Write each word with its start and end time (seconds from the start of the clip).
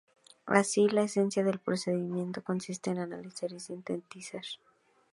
Así, 0.47 0.89
la 0.89 1.03
esencia 1.03 1.43
del 1.43 1.59
procesamiento 1.59 2.43
consiste 2.43 2.89
en 2.89 2.97
analizar 2.97 3.51
y 3.51 3.59
sintetizar. 3.59 4.41